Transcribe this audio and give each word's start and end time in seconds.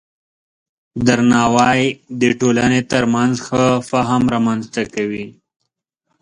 درناوی 1.05 1.81
د 2.21 2.23
ټولنې 2.39 2.81
ترمنځ 2.91 3.33
ښه 3.45 3.63
فهم 3.89 4.21
رامنځته 4.33 4.83
کوي. 4.93 5.25